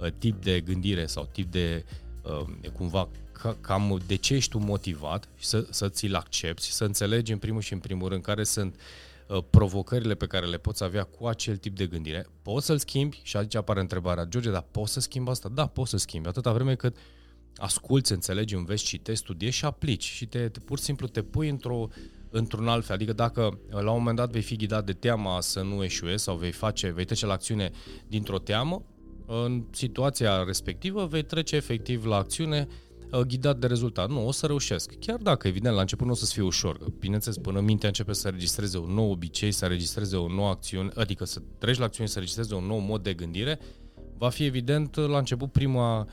uh, 0.00 0.10
tip 0.18 0.42
de 0.42 0.60
gândire 0.60 1.06
sau 1.06 1.28
tip 1.32 1.50
de 1.50 1.84
uh, 2.22 2.70
cumva 2.72 3.08
ca, 3.32 3.56
cam 3.60 4.00
de 4.06 4.16
ce 4.16 4.34
ești 4.34 4.50
tu 4.50 4.58
motivat 4.58 5.28
și 5.36 5.46
să, 5.46 5.66
să 5.70 5.88
ți-l 5.88 6.14
accepti, 6.14 6.70
să 6.70 6.84
înțelegi 6.84 7.32
în 7.32 7.38
primul 7.38 7.60
și 7.60 7.72
în 7.72 7.78
primul 7.78 8.08
rând 8.08 8.22
care 8.22 8.44
sunt 8.44 8.80
uh, 9.28 9.38
provocările 9.50 10.14
pe 10.14 10.26
care 10.26 10.46
le 10.46 10.58
poți 10.58 10.84
avea 10.84 11.02
cu 11.02 11.26
acel 11.26 11.56
tip 11.56 11.76
de 11.76 11.86
gândire. 11.86 12.26
Poți 12.42 12.66
să-l 12.66 12.78
schimbi 12.78 13.20
și 13.22 13.36
aici 13.36 13.54
apare 13.54 13.80
întrebarea, 13.80 14.24
George, 14.24 14.50
dar 14.50 14.66
poți 14.70 14.92
să 14.92 15.00
schimbi 15.00 15.30
asta? 15.30 15.48
Da, 15.48 15.66
poți 15.66 15.90
să 15.90 15.96
schimbi, 15.96 16.28
atâta 16.28 16.52
vreme 16.52 16.74
cât 16.74 16.96
asculți, 17.56 18.12
înțelegi, 18.12 18.54
înveți, 18.54 18.84
citești, 18.84 19.24
studiezi 19.24 19.56
și 19.56 19.64
aplici 19.64 20.04
și 20.04 20.26
te, 20.26 20.48
te 20.48 20.60
pur 20.60 20.78
și 20.78 20.84
simplu 20.84 21.06
te 21.06 21.22
pui 21.22 21.48
într-o 21.48 21.88
într-un 22.30 22.68
alt 22.68 22.84
fel. 22.84 22.94
Adică 22.94 23.12
dacă 23.12 23.40
uh, 23.42 23.80
la 23.82 23.90
un 23.90 23.98
moment 23.98 24.16
dat 24.16 24.30
vei 24.30 24.42
fi 24.42 24.56
ghidat 24.56 24.84
de 24.84 24.92
teama 24.92 25.40
să 25.40 25.60
nu 25.60 25.84
eșuezi 25.84 26.24
sau 26.24 26.36
vei 26.36 26.52
face, 26.52 26.90
vei 26.90 27.04
trece 27.04 27.26
la 27.26 27.32
acțiune 27.32 27.70
dintr-o 28.06 28.38
teamă, 28.38 28.84
în 29.26 29.64
situația 29.70 30.42
respectivă 30.42 31.06
vei 31.06 31.22
trece 31.22 31.56
efectiv 31.56 32.04
la 32.04 32.16
acțiune 32.16 32.68
uh, 33.12 33.20
ghidat 33.20 33.58
de 33.58 33.66
rezultat. 33.66 34.08
Nu, 34.08 34.26
o 34.26 34.32
să 34.32 34.46
reușesc. 34.46 34.92
Chiar 34.98 35.16
dacă, 35.16 35.48
evident, 35.48 35.74
la 35.74 35.80
început 35.80 36.06
nu 36.06 36.12
o 36.12 36.16
să 36.16 36.32
fie 36.32 36.42
ușor. 36.42 36.78
Bineînțeles, 36.98 37.38
până 37.38 37.60
mintea 37.60 37.88
începe 37.88 38.12
să 38.12 38.28
registreze 38.28 38.78
un 38.78 38.90
nou 38.90 39.10
obicei, 39.10 39.52
să 39.52 39.66
registreze 39.66 40.16
o 40.16 40.28
nouă 40.28 40.48
acțiune, 40.48 40.90
adică 40.94 41.24
să 41.24 41.42
treci 41.58 41.78
la 41.78 41.84
acțiune, 41.84 42.08
să 42.08 42.18
registreze 42.18 42.54
un 42.54 42.64
nou 42.64 42.78
mod 42.78 43.02
de 43.02 43.14
gândire, 43.14 43.58
va 44.18 44.28
fi 44.28 44.44
evident 44.44 44.96
la 44.96 45.18
început 45.18 45.52
prima, 45.52 46.08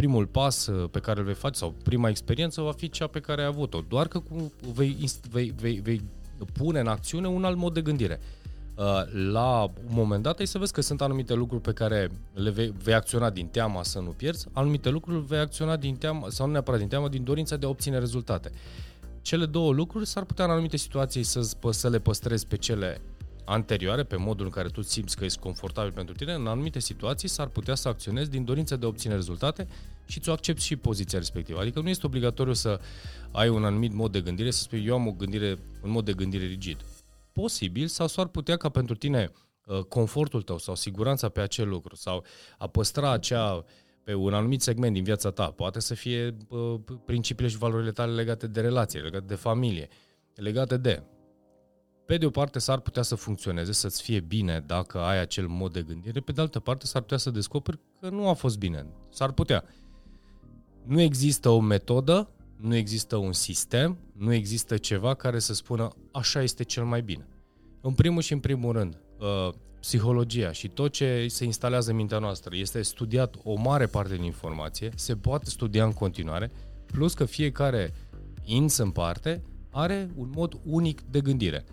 primul 0.00 0.26
pas 0.26 0.66
uh, 0.66 0.90
pe 0.90 0.98
care 0.98 1.18
îl 1.18 1.24
vei 1.24 1.34
face 1.34 1.58
sau 1.58 1.74
prima 1.82 2.08
experiență 2.08 2.60
va 2.60 2.72
fi 2.72 2.88
cea 2.88 3.06
pe 3.06 3.20
care 3.20 3.40
ai 3.40 3.46
avut-o. 3.46 3.80
Doar 3.88 4.08
că 4.08 4.18
cu, 4.18 4.52
vei, 4.74 4.96
vei, 5.30 5.52
vei, 5.60 5.74
vei 5.74 6.02
pune 6.52 6.80
în 6.80 6.86
acțiune 6.86 7.28
un 7.28 7.44
alt 7.44 7.56
mod 7.56 7.74
de 7.74 7.80
gândire. 7.80 8.20
Uh, 8.74 8.84
la 9.32 9.62
un 9.62 9.94
moment 9.94 10.22
dat 10.22 10.38
ai 10.38 10.46
să 10.46 10.58
vezi 10.58 10.72
că 10.72 10.80
sunt 10.80 11.00
anumite 11.00 11.34
lucruri 11.34 11.62
pe 11.62 11.72
care 11.72 12.10
le 12.34 12.50
vei, 12.50 12.74
vei 12.82 12.94
acționa 12.94 13.30
din 13.30 13.46
teama 13.46 13.82
să 13.82 13.98
nu 13.98 14.10
pierzi, 14.10 14.46
anumite 14.52 14.88
lucruri 14.88 15.26
vei 15.26 15.38
acționa 15.38 15.76
din 15.76 15.96
teama, 15.96 16.28
sau 16.28 16.46
nu 16.46 16.52
neapărat 16.52 16.78
din 16.80 16.88
teama, 16.88 17.08
din 17.08 17.24
dorința 17.24 17.56
de 17.56 17.66
a 17.66 17.68
obține 17.68 17.98
rezultate. 17.98 18.50
Cele 19.22 19.46
două 19.46 19.72
lucruri 19.72 20.06
s-ar 20.06 20.24
putea 20.24 20.44
în 20.44 20.50
anumite 20.50 20.76
situații 20.76 21.22
să, 21.22 21.56
să 21.70 21.88
le 21.88 21.98
păstrezi 21.98 22.46
pe 22.46 22.56
cele 22.56 23.00
anterioare, 23.50 24.04
pe 24.04 24.16
modul 24.16 24.44
în 24.44 24.50
care 24.50 24.68
tu 24.68 24.82
simți 24.82 25.16
că 25.16 25.24
ești 25.24 25.38
confortabil 25.38 25.92
pentru 25.92 26.14
tine, 26.14 26.32
în 26.32 26.46
anumite 26.46 26.78
situații 26.78 27.28
s-ar 27.28 27.46
putea 27.46 27.74
să 27.74 27.88
acționezi 27.88 28.30
din 28.30 28.44
dorința 28.44 28.76
de 28.76 28.84
a 28.84 28.88
obține 28.88 29.14
rezultate 29.14 29.68
și 30.06 30.20
ți-o 30.20 30.32
accepti 30.32 30.62
și 30.62 30.76
poziția 30.76 31.18
respectivă. 31.18 31.60
Adică 31.60 31.80
nu 31.80 31.88
este 31.88 32.06
obligatoriu 32.06 32.52
să 32.52 32.80
ai 33.30 33.48
un 33.48 33.64
anumit 33.64 33.92
mod 33.92 34.12
de 34.12 34.20
gândire, 34.20 34.50
să 34.50 34.62
spui 34.62 34.84
eu 34.86 34.94
am 34.94 35.06
o 35.06 35.12
gândire, 35.12 35.58
un 35.82 35.90
mod 35.90 36.04
de 36.04 36.12
gândire 36.12 36.46
rigid 36.46 36.84
posibil 37.32 37.86
sau 37.86 38.06
s-ar 38.06 38.26
putea 38.26 38.56
ca 38.56 38.68
pentru 38.68 38.94
tine 38.94 39.30
uh, 39.64 39.78
confortul 39.78 40.42
tău 40.42 40.58
sau 40.58 40.74
siguranța 40.74 41.28
pe 41.28 41.40
acel 41.40 41.68
lucru 41.68 41.94
sau 41.94 42.24
a 42.58 42.66
păstra 42.66 43.10
acea 43.10 43.64
pe 44.04 44.14
un 44.14 44.34
anumit 44.34 44.62
segment 44.62 44.94
din 44.94 45.02
viața 45.02 45.30
ta, 45.30 45.50
poate 45.50 45.80
să 45.80 45.94
fie 45.94 46.36
uh, 46.48 46.74
principiile 47.04 47.50
și 47.50 47.56
valorile 47.56 47.90
tale 47.90 48.12
legate 48.12 48.46
de 48.46 48.60
relație, 48.60 49.00
legate 49.00 49.24
de 49.26 49.34
familie, 49.34 49.88
legate 50.34 50.76
de. 50.76 51.02
Pe 52.10 52.16
de 52.16 52.26
o 52.26 52.30
parte 52.30 52.58
s-ar 52.58 52.80
putea 52.80 53.02
să 53.02 53.14
funcționeze, 53.14 53.72
să-ți 53.72 54.02
fie 54.02 54.20
bine 54.20 54.64
dacă 54.66 54.98
ai 54.98 55.20
acel 55.20 55.46
mod 55.46 55.72
de 55.72 55.82
gândire, 55.82 56.20
pe 56.20 56.32
de 56.32 56.40
altă 56.40 56.60
parte 56.60 56.86
s-ar 56.86 57.00
putea 57.00 57.16
să 57.16 57.30
descoperi 57.30 57.78
că 58.00 58.08
nu 58.08 58.28
a 58.28 58.32
fost 58.32 58.58
bine. 58.58 58.86
S-ar 59.10 59.32
putea. 59.32 59.64
Nu 60.84 61.00
există 61.00 61.48
o 61.48 61.60
metodă 61.60 62.30
nu 62.56 62.74
există 62.74 63.16
un 63.16 63.32
sistem, 63.32 63.98
nu 64.12 64.32
există 64.32 64.76
ceva 64.76 65.14
care 65.14 65.38
să 65.38 65.54
spună 65.54 65.90
așa 66.12 66.42
este 66.42 66.64
cel 66.64 66.84
mai 66.84 67.02
bine. 67.02 67.28
În 67.80 67.92
primul 67.92 68.22
și 68.22 68.32
în 68.32 68.40
primul 68.40 68.72
rând, 68.72 69.00
uh, 69.18 69.52
psihologia 69.80 70.52
și 70.52 70.68
tot 70.68 70.92
ce 70.92 71.26
se 71.28 71.44
instalează 71.44 71.90
în 71.90 71.96
mintea 71.96 72.18
noastră 72.18 72.56
este 72.56 72.82
studiat 72.82 73.34
o 73.42 73.54
mare 73.54 73.86
parte 73.86 74.14
din 74.14 74.24
informație, 74.24 74.90
se 74.94 75.16
poate 75.16 75.50
studia 75.50 75.84
în 75.84 75.92
continuare, 75.92 76.50
plus 76.86 77.14
că 77.14 77.24
fiecare 77.24 77.92
ins 78.44 78.76
în 78.76 78.90
parte 78.90 79.42
are 79.70 80.10
un 80.16 80.30
mod 80.34 80.60
unic 80.64 81.00
de 81.00 81.20
gândire, 81.20 81.64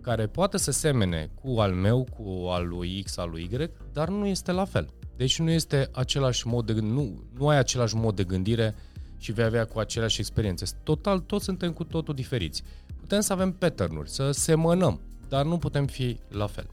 care 0.00 0.26
poate 0.26 0.58
să 0.58 0.70
semene 0.70 1.30
cu 1.42 1.60
al 1.60 1.72
meu, 1.72 2.06
cu 2.16 2.46
al 2.48 2.68
lui 2.68 3.02
X, 3.02 3.16
al 3.16 3.30
lui 3.30 3.48
Y, 3.52 3.70
dar 3.92 4.08
nu 4.08 4.26
este 4.26 4.52
la 4.52 4.64
fel. 4.64 4.88
Deci 5.16 5.38
nu 5.38 5.50
este 5.50 5.88
același 5.92 6.46
mod 6.46 6.66
de 6.66 6.72
gândire, 6.72 6.94
nu, 6.94 7.22
nu 7.38 7.48
ai 7.48 7.58
același 7.58 7.96
mod 7.96 8.16
de 8.16 8.24
gândire 8.24 8.74
uh, 8.76 8.90
și 9.20 9.32
vei 9.32 9.44
avea 9.44 9.64
cu 9.64 9.78
aceleași 9.78 10.20
experiențe. 10.20 10.64
Total, 10.82 11.18
toți 11.18 11.44
suntem 11.44 11.72
cu 11.72 11.84
totul 11.84 12.14
diferiți. 12.14 12.62
Putem 13.00 13.20
să 13.20 13.32
avem 13.32 13.52
pattern 13.52 14.04
să 14.04 14.30
semănăm, 14.30 15.00
dar 15.28 15.44
nu 15.44 15.58
putem 15.58 15.86
fi 15.86 16.18
la 16.28 16.46
fel. 16.46 16.66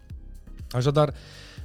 Așadar, 0.71 1.13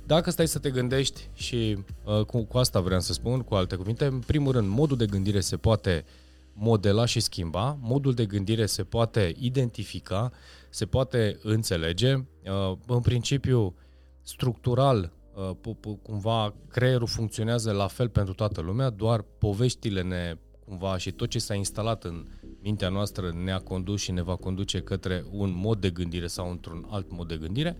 dacă 0.06 0.30
stai 0.30 0.48
să 0.48 0.58
te 0.58 0.70
gândești 0.70 1.28
și 1.34 1.78
uh, 2.04 2.24
cu, 2.24 2.42
cu 2.44 2.58
asta 2.58 2.80
vreau 2.80 3.00
să 3.00 3.12
spun, 3.12 3.40
cu 3.40 3.54
alte 3.54 3.76
cuvinte, 3.76 4.04
în 4.04 4.18
primul 4.18 4.52
rând, 4.52 4.68
modul 4.68 4.96
de 4.96 5.06
gândire 5.06 5.40
se 5.40 5.56
poate 5.56 6.04
modela 6.52 7.04
și 7.04 7.20
schimba, 7.20 7.78
modul 7.80 8.14
de 8.14 8.26
gândire 8.26 8.66
se 8.66 8.82
poate 8.84 9.34
identifica, 9.38 10.32
se 10.72 10.86
poate 10.86 11.38
înțelege. 11.42 12.14
Uh, 12.14 12.76
în 12.86 13.00
principiu, 13.00 13.74
structural, 14.22 15.12
uh, 15.34 15.74
cumva 16.02 16.54
creierul 16.68 17.06
funcționează 17.06 17.72
la 17.72 17.86
fel 17.86 18.08
pentru 18.08 18.34
toată 18.34 18.60
lumea, 18.60 18.90
doar 18.90 19.24
poveștile 19.38 20.02
ne 20.02 20.36
cumva 20.64 20.96
și 20.96 21.10
tot 21.10 21.28
ce 21.28 21.38
s-a 21.38 21.54
instalat 21.54 22.04
în 22.04 22.26
mintea 22.62 22.88
noastră 22.88 23.32
ne-a 23.44 23.58
condus 23.58 24.00
și 24.00 24.12
ne 24.12 24.22
va 24.22 24.36
conduce 24.36 24.80
către 24.80 25.24
un 25.30 25.52
mod 25.56 25.80
de 25.80 25.90
gândire 25.90 26.26
sau 26.26 26.50
într-un 26.50 26.86
alt 26.90 27.10
mod 27.10 27.28
de 27.28 27.36
gândire. 27.36 27.76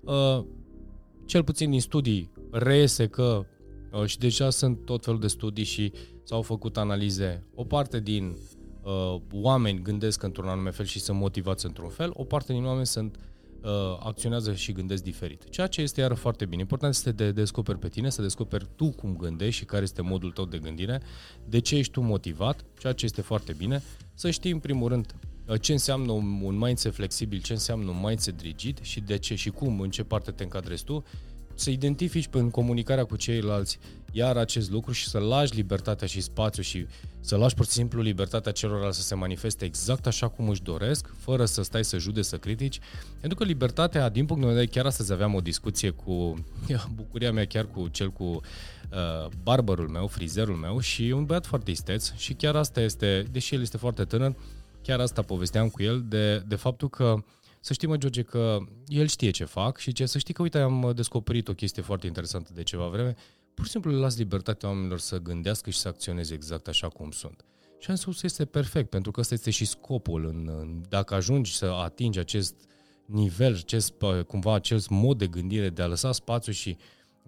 Uh, 0.00 0.44
cel 1.24 1.44
puțin 1.44 1.70
din 1.70 1.80
studii 1.80 2.30
reiese 2.50 3.06
că 3.06 3.44
uh, 3.92 4.04
și 4.04 4.18
deja 4.18 4.50
sunt 4.50 4.84
tot 4.84 5.04
felul 5.04 5.20
de 5.20 5.26
studii 5.26 5.64
și 5.64 5.92
s-au 6.22 6.42
făcut 6.42 6.76
analize. 6.76 7.46
O 7.54 7.64
parte 7.64 8.00
din 8.00 8.24
uh, 8.24 8.61
oameni 9.32 9.82
gândesc 9.82 10.22
într-un 10.22 10.48
anume 10.48 10.70
fel 10.70 10.84
și 10.84 11.00
sunt 11.00 11.18
motivați 11.18 11.66
într-un 11.66 11.88
fel, 11.88 12.10
o 12.14 12.24
parte 12.24 12.52
din 12.52 12.64
oameni 12.64 12.86
sunt 12.86 13.16
uh, 13.16 13.22
uh, 13.62 13.70
acționează 13.98 14.54
și 14.54 14.72
gândesc 14.72 15.02
diferit. 15.02 15.48
Ceea 15.48 15.66
ce 15.66 15.80
este 15.80 16.00
iară 16.00 16.14
foarte 16.14 16.44
bine. 16.44 16.60
Important 16.60 16.94
este 16.94 17.12
de 17.12 17.32
descoperi 17.32 17.78
pe 17.78 17.88
tine, 17.88 18.10
să 18.10 18.22
descoperi 18.22 18.66
tu 18.76 18.90
cum 18.90 19.16
gândești 19.16 19.60
și 19.60 19.64
care 19.64 19.82
este 19.82 20.02
modul 20.02 20.30
tău 20.30 20.44
de 20.44 20.58
gândire, 20.58 21.02
de 21.48 21.58
ce 21.58 21.76
ești 21.76 21.92
tu 21.92 22.00
motivat, 22.00 22.64
ceea 22.78 22.92
ce 22.92 23.04
este 23.04 23.20
foarte 23.20 23.52
bine, 23.52 23.82
să 24.14 24.30
știi 24.30 24.50
în 24.50 24.58
primul 24.58 24.88
rând 24.88 25.14
uh, 25.46 25.60
ce 25.60 25.72
înseamnă 25.72 26.12
un 26.12 26.58
mindset 26.58 26.94
flexibil, 26.94 27.40
ce 27.40 27.52
înseamnă 27.52 27.90
un 27.90 28.00
mindset 28.02 28.40
rigid 28.40 28.80
și 28.82 29.00
de 29.00 29.18
ce 29.18 29.34
și 29.34 29.50
cum, 29.50 29.80
în 29.80 29.90
ce 29.90 30.04
parte 30.04 30.30
te 30.30 30.42
încadrezi 30.42 30.84
tu 30.84 31.04
să 31.54 31.70
identifici 31.70 32.28
în 32.30 32.50
comunicarea 32.50 33.04
cu 33.04 33.16
ceilalți 33.16 33.78
iar 34.12 34.36
acest 34.36 34.70
lucru 34.70 34.92
și 34.92 35.08
să 35.08 35.18
lași 35.18 35.54
libertatea 35.54 36.06
și 36.06 36.20
spațiu 36.20 36.62
și 36.62 36.86
să 37.20 37.36
lași 37.36 37.54
pur 37.54 37.64
și 37.64 37.70
simplu 37.70 38.00
libertatea 38.00 38.52
celorlalți 38.52 38.96
să 38.96 39.02
se 39.02 39.14
manifeste 39.14 39.64
exact 39.64 40.06
așa 40.06 40.28
cum 40.28 40.48
își 40.48 40.62
doresc, 40.62 41.14
fără 41.18 41.44
să 41.44 41.62
stai 41.62 41.84
să 41.84 41.98
jude, 41.98 42.22
să 42.22 42.36
critici. 42.36 42.80
Pentru 43.20 43.38
că 43.38 43.44
libertatea, 43.44 44.08
din 44.08 44.26
punct 44.26 44.42
de 44.42 44.48
vedere, 44.48 44.66
chiar 44.66 44.86
astăzi 44.86 45.12
aveam 45.12 45.34
o 45.34 45.40
discuție 45.40 45.90
cu 45.90 46.44
bucuria 46.94 47.32
mea 47.32 47.46
chiar 47.46 47.66
cu 47.66 47.88
cel 47.88 48.10
cu 48.10 48.24
uh, 48.24 49.28
barberul 49.42 49.88
meu, 49.88 50.06
frizerul 50.06 50.56
meu 50.56 50.80
și 50.80 51.02
un 51.02 51.24
băiat 51.24 51.46
foarte 51.46 51.70
isteț 51.70 52.12
și 52.16 52.32
chiar 52.32 52.56
asta 52.56 52.80
este, 52.80 53.26
deși 53.30 53.54
el 53.54 53.60
este 53.60 53.76
foarte 53.76 54.04
tânăr, 54.04 54.34
chiar 54.82 55.00
asta 55.00 55.22
povesteam 55.22 55.68
cu 55.68 55.82
el 55.82 56.04
de, 56.08 56.38
de 56.38 56.54
faptul 56.54 56.88
că 56.88 57.04
uh, 57.04 57.22
să 57.64 57.72
știi, 57.72 57.88
mă, 57.88 57.96
George, 57.96 58.22
că 58.22 58.58
el 58.86 59.06
știe 59.06 59.30
ce 59.30 59.44
fac 59.44 59.78
și 59.78 59.92
ce 59.92 60.06
să 60.06 60.18
știi 60.18 60.34
că, 60.34 60.42
uite, 60.42 60.58
am 60.58 60.92
descoperit 60.94 61.48
o 61.48 61.54
chestie 61.54 61.82
foarte 61.82 62.06
interesantă 62.06 62.50
de 62.54 62.62
ceva 62.62 62.86
vreme, 62.86 63.14
pur 63.54 63.64
și 63.64 63.70
simplu 63.70 63.90
le 63.90 63.96
las 63.96 64.16
libertatea 64.16 64.68
oamenilor 64.68 64.98
să 64.98 65.18
gândească 65.18 65.70
și 65.70 65.78
să 65.78 65.88
acționeze 65.88 66.34
exact 66.34 66.68
așa 66.68 66.88
cum 66.88 67.10
sunt. 67.10 67.44
Și 67.78 67.90
am 67.90 67.96
spus, 67.96 68.22
este 68.22 68.44
perfect, 68.44 68.90
pentru 68.90 69.10
că 69.10 69.20
ăsta 69.20 69.34
este 69.34 69.50
și 69.50 69.64
scopul. 69.64 70.26
În, 70.26 70.50
în, 70.60 70.82
dacă 70.88 71.14
ajungi 71.14 71.56
să 71.56 71.66
atingi 71.66 72.18
acest 72.18 72.54
nivel, 73.06 73.54
acest, 73.54 73.94
cumva 74.26 74.54
acest 74.54 74.88
mod 74.88 75.18
de 75.18 75.26
gândire, 75.26 75.68
de 75.68 75.82
a 75.82 75.86
lăsa 75.86 76.12
spațiu 76.12 76.52
și 76.52 76.76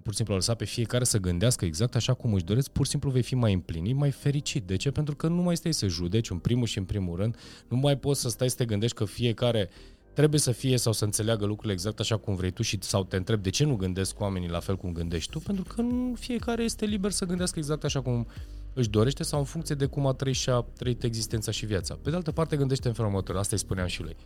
pur 0.02 0.10
și 0.10 0.16
simplu 0.16 0.34
a 0.34 0.36
lăsa 0.36 0.54
pe 0.54 0.64
fiecare 0.64 1.04
să 1.04 1.18
gândească 1.18 1.64
exact 1.64 1.94
așa 1.94 2.14
cum 2.14 2.34
își 2.34 2.44
doresc, 2.44 2.70
pur 2.70 2.84
și 2.84 2.90
simplu 2.90 3.10
vei 3.10 3.22
fi 3.22 3.34
mai 3.34 3.52
împlinit, 3.52 3.96
mai 3.96 4.10
fericit. 4.10 4.66
De 4.66 4.76
ce? 4.76 4.90
Pentru 4.90 5.16
că 5.16 5.28
nu 5.28 5.42
mai 5.42 5.56
stai 5.56 5.74
să 5.74 5.86
judeci 5.86 6.30
în 6.30 6.38
primul 6.38 6.66
și 6.66 6.78
în 6.78 6.84
primul 6.84 7.16
rând, 7.16 7.36
nu 7.68 7.76
mai 7.76 7.98
poți 7.98 8.20
să 8.20 8.28
stai 8.28 8.50
să 8.50 8.56
te 8.56 8.64
gândești 8.64 8.96
că 8.96 9.04
fiecare 9.04 9.70
trebuie 10.14 10.40
să 10.40 10.52
fie 10.52 10.76
sau 10.76 10.92
să 10.92 11.04
înțeleagă 11.04 11.44
lucrurile 11.44 11.72
exact 11.72 12.00
așa 12.00 12.16
cum 12.16 12.34
vrei 12.34 12.50
tu 12.50 12.62
și 12.62 12.78
sau 12.80 13.04
te 13.04 13.16
întreb 13.16 13.42
de 13.42 13.50
ce 13.50 13.64
nu 13.64 13.76
gândesc 13.76 14.20
oamenii 14.20 14.48
la 14.48 14.60
fel 14.60 14.76
cum 14.76 14.92
gândești 14.92 15.30
tu, 15.30 15.38
pentru 15.38 15.64
că 15.74 15.80
nu 15.80 16.14
fiecare 16.18 16.62
este 16.62 16.84
liber 16.84 17.10
să 17.10 17.24
gândească 17.24 17.58
exact 17.58 17.84
așa 17.84 18.00
cum 18.00 18.26
își 18.74 18.88
dorește 18.88 19.22
sau 19.22 19.38
în 19.38 19.44
funcție 19.44 19.74
de 19.74 19.86
cum 19.86 20.06
a 20.06 20.12
trăit 20.12 20.36
și 20.36 20.50
a 20.50 20.66
trăit 20.78 21.02
existența 21.02 21.50
și 21.50 21.66
viața. 21.66 21.98
Pe 22.02 22.10
de 22.10 22.16
altă 22.16 22.32
parte, 22.32 22.56
gândește 22.56 22.88
în 22.88 22.94
felul 22.94 23.10
următor, 23.10 23.36
asta 23.36 23.54
îi 23.54 23.60
spuneam 23.60 23.86
și 23.86 24.02
lui. 24.02 24.16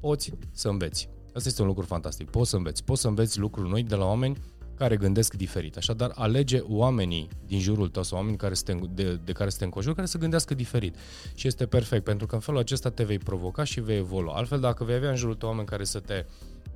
Poți 0.00 0.32
să 0.52 0.68
înveți. 0.68 1.08
Asta 1.34 1.48
este 1.48 1.62
un 1.62 1.68
lucru 1.68 1.84
fantastic. 1.84 2.30
Poți 2.30 2.50
să 2.50 2.56
înveți. 2.56 2.84
Poți 2.84 3.00
să 3.00 3.08
înveți 3.08 3.38
lucruri 3.38 3.68
noi 3.68 3.82
de 3.82 3.94
la 3.94 4.04
oameni 4.04 4.36
care 4.74 4.96
gândesc 4.96 5.34
diferit. 5.34 5.76
Așadar, 5.76 6.12
alege 6.14 6.60
oamenii 6.62 7.28
din 7.46 7.60
jurul 7.60 7.88
tău 7.88 8.02
sau 8.02 8.18
oameni 8.18 8.36
care 8.36 8.52
este, 8.52 8.80
de, 8.94 9.20
de 9.24 9.32
care 9.32 9.46
este 9.46 9.64
înconjur, 9.64 9.94
care 9.94 10.06
să 10.06 10.18
gândească 10.18 10.54
diferit. 10.54 10.96
Și 11.34 11.46
este 11.46 11.66
perfect, 11.66 12.04
pentru 12.04 12.26
că 12.26 12.34
în 12.34 12.40
felul 12.40 12.60
acesta 12.60 12.90
te 12.90 13.04
vei 13.04 13.18
provoca 13.18 13.64
și 13.64 13.80
vei 13.80 13.96
evolua. 13.96 14.34
Altfel, 14.34 14.60
dacă 14.60 14.84
vei 14.84 14.94
avea 14.94 15.10
în 15.10 15.16
jurul 15.16 15.34
tău 15.34 15.48
oameni 15.48 15.66
care 15.66 15.84
să 15.84 16.00
te 16.00 16.24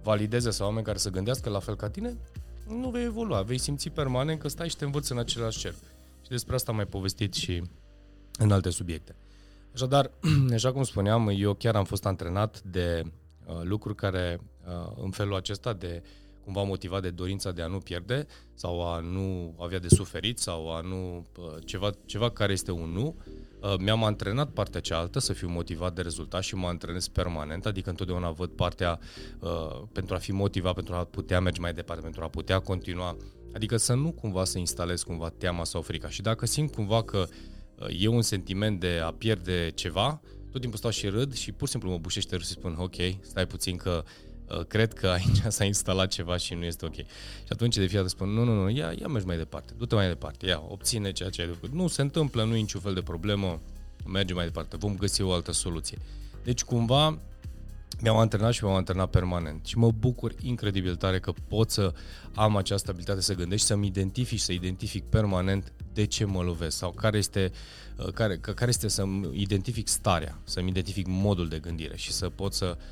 valideze 0.03 0.51
sau 0.51 0.67
oameni 0.67 0.85
care 0.85 0.99
să 0.99 1.11
gândească 1.11 1.51
la 1.51 1.59
fel 1.59 1.77
ca 1.77 1.89
tine, 1.89 2.17
nu 2.69 2.91
vei 2.91 3.05
evolua. 3.05 3.43
Vei 3.43 3.59
simți 3.59 3.89
permanent 3.89 4.41
că 4.41 4.49
stai 4.49 4.69
și 4.69 4.77
te 4.77 4.85
învăți 4.85 5.13
în 5.13 5.19
același 5.19 5.59
cerc. 5.59 5.77
Și 6.23 6.29
despre 6.31 6.55
asta 6.55 6.71
am 6.71 6.77
mai 6.77 6.87
povestit 6.87 7.35
și 7.35 7.63
în 8.39 8.53
alte 8.53 8.71
subiecte. 8.71 9.15
Așadar, 9.75 10.11
așa 10.55 10.73
cum 10.73 10.83
spuneam, 10.83 11.29
eu 11.37 11.55
chiar 11.55 11.77
am 11.77 11.85
fost 11.85 12.07
antrenat 12.07 12.63
de 12.63 13.03
uh, 13.47 13.61
lucruri 13.63 13.95
care, 13.95 14.41
uh, 14.67 14.93
în 15.03 15.11
felul 15.11 15.35
acesta, 15.35 15.73
de 15.73 16.03
uh, 16.03 16.26
cumva 16.47 16.63
motivat 16.63 17.03
de 17.03 17.11
dorința 17.11 17.53
de 17.53 17.63
a 17.63 17.67
nu 17.67 17.79
pierde 17.79 18.27
sau 18.55 18.93
a 18.93 19.01
nu 19.01 19.55
avea 19.59 19.79
de 19.79 19.89
suferit 19.89 20.39
sau 20.39 20.75
a 20.75 20.81
nu 20.81 21.27
ceva, 21.65 21.91
ceva 22.05 22.31
care 22.31 22.53
este 22.53 22.71
un 22.71 22.91
nu, 22.91 23.17
uh, 23.61 23.75
mi-am 23.79 24.05
antrenat 24.05 24.51
partea 24.51 24.81
cealaltă 24.81 25.19
să 25.19 25.33
fiu 25.33 25.49
motivat 25.49 25.95
de 25.95 26.03
rezultat 26.03 26.43
și 26.43 26.55
mă 26.55 26.67
antrenez 26.67 27.09
permanent, 27.09 27.67
adică 27.67 27.91
întotdeauna 27.91 28.31
văd 28.31 28.51
partea 28.51 28.99
uh, 29.41 29.83
pentru 29.93 30.15
a 30.15 30.19
fi 30.19 30.33
motivat, 30.33 30.75
pentru 30.75 30.95
a 30.95 31.05
putea 31.05 31.41
merge 31.41 31.61
mai 31.61 31.73
departe, 31.73 32.03
pentru 32.03 32.23
a 32.23 32.29
putea 32.29 32.59
continua, 32.59 33.17
adică 33.55 33.77
să 33.77 33.95
nu 33.95 34.13
cumva 34.13 34.45
să 34.45 34.59
instalez 34.59 35.03
cumva 35.03 35.29
teama 35.29 35.65
sau 35.65 35.83
frica 35.83 36.09
și 36.09 36.23
dacă 36.23 36.47
simt 36.47 36.75
cumva 36.75 37.03
că 37.03 37.27
uh, 37.79 38.03
e 38.03 38.09
un 38.09 38.23
sentiment 38.23 38.81
de 38.81 39.01
a 39.05 39.11
pierde 39.11 39.71
ceva, 39.75 40.21
tot 40.51 40.61
timpul 40.61 40.79
stau 40.79 40.91
și 40.91 41.09
râd 41.09 41.35
și 41.35 41.53
pur 41.53 41.67
și 41.67 41.73
simplu 41.73 41.91
mă 41.91 41.99
bușește 41.99 42.37
râs 42.37 42.47
și 42.47 42.53
spun 42.53 42.77
ok, 42.79 42.95
stai 43.21 43.47
puțin 43.47 43.77
că 43.77 44.03
uh, 44.05 44.11
cred 44.69 44.93
că 44.93 45.07
aici 45.07 45.43
s-a 45.49 45.65
instalat 45.65 46.09
ceva 46.09 46.37
și 46.37 46.55
nu 46.55 46.65
este 46.65 46.87
ok. 46.87 46.95
Și 46.95 47.49
atunci 47.49 47.77
de 47.77 47.87
fiecare 47.87 48.09
spun, 48.09 48.29
nu, 48.29 48.45
nu, 48.45 48.63
nu, 48.63 48.71
ia, 48.71 48.95
ia 49.01 49.07
mergi 49.07 49.27
mai 49.27 49.37
departe, 49.37 49.73
du-te 49.77 49.95
mai 49.95 50.09
departe, 50.09 50.47
ia, 50.47 50.63
obține 50.69 51.13
ceea 51.13 51.31
ce 51.31 51.43
ai 51.43 51.49
făcut. 51.49 51.73
Nu 51.73 51.87
se 51.87 52.03
întâmplă, 52.03 52.45
nu 52.45 52.55
e 52.55 52.59
niciun 52.59 52.81
fel 52.81 52.95
de 52.95 53.03
problemă, 53.03 53.61
merge 54.07 54.35
mai 54.35 54.45
departe, 54.45 54.77
vom 54.77 54.97
găsi 54.97 55.23
o 55.23 55.33
altă 55.33 55.53
soluție. 55.53 55.99
Deci 56.45 56.65
cumva 56.65 57.19
mi-am 58.01 58.17
antrenat 58.17 58.53
și 58.53 58.65
m-am 58.65 58.75
antrenat 58.75 59.11
permanent 59.11 59.67
și 59.67 59.79
mă 59.79 59.91
bucur 59.91 60.35
incredibil 60.41 60.97
tare 60.97 61.21
că 61.21 61.33
pot 61.49 61.71
să 61.71 61.93
am 62.35 62.57
această 62.57 62.91
abilitate 62.91 63.21
să 63.21 63.35
gândesc 63.35 63.61
și 63.61 63.67
să-mi 63.67 63.87
identific, 63.87 64.39
să 64.39 64.53
identific 64.53 65.05
permanent 65.05 65.73
de 65.93 66.05
ce 66.05 66.25
mă 66.25 66.43
lovesc 66.43 66.77
sau 66.77 66.91
care 66.91 67.19
este, 67.19 67.51
uh, 67.97 68.13
care, 68.13 68.37
care 68.37 68.69
este 68.69 68.89
să-mi 68.89 69.41
identific 69.41 69.89
starea, 69.89 70.39
să-mi 70.45 70.69
identific 70.69 71.07
modul 71.07 71.49
de 71.49 71.59
gândire 71.59 71.97
și 71.97 72.13
să 72.13 72.29
pot 72.29 72.53
să 72.53 72.77
uh, 72.77 72.85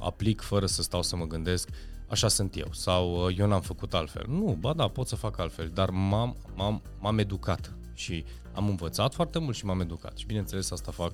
aplic 0.00 0.40
fără 0.40 0.66
să 0.66 0.82
stau 0.82 1.02
să 1.02 1.16
mă 1.16 1.26
gândesc 1.26 1.68
așa 2.10 2.28
sunt 2.28 2.56
eu 2.56 2.68
sau 2.70 3.26
uh, 3.26 3.38
eu 3.38 3.46
n-am 3.46 3.60
făcut 3.60 3.94
altfel. 3.94 4.24
Nu, 4.28 4.56
ba 4.60 4.72
da, 4.72 4.88
pot 4.88 5.08
să 5.08 5.16
fac 5.16 5.38
altfel, 5.38 5.70
dar 5.74 5.90
m-am, 5.90 6.36
m-am, 6.54 6.82
m-am 6.98 7.18
educat 7.18 7.74
și 7.94 8.24
am 8.52 8.68
învățat 8.68 9.14
foarte 9.14 9.38
mult 9.38 9.56
și 9.56 9.64
m-am 9.64 9.80
educat 9.80 10.16
și 10.16 10.26
bineînțeles 10.26 10.70
asta 10.70 10.92
fac 10.92 11.12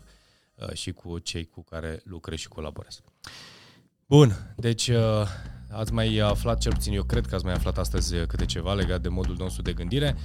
uh, 0.54 0.72
și 0.72 0.92
cu 0.92 1.18
cei 1.18 1.44
cu 1.44 1.62
care 1.62 2.00
lucrez 2.04 2.38
și 2.38 2.48
colaborez. 2.48 3.00
Bun, 4.06 4.54
deci 4.56 4.88
uh, 4.88 5.26
ați 5.70 5.92
mai 5.92 6.18
aflat, 6.18 6.58
cel 6.58 6.72
puțin 6.72 6.92
eu 6.92 7.02
cred 7.02 7.26
că 7.26 7.34
ați 7.34 7.44
mai 7.44 7.54
aflat 7.54 7.78
astăzi 7.78 8.26
câte 8.26 8.44
ceva 8.44 8.74
legat 8.74 9.00
de 9.00 9.08
modul 9.08 9.36
nostru 9.38 9.62
de 9.62 9.72
gândire. 9.72 10.16